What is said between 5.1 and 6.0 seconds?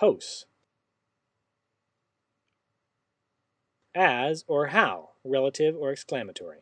relative or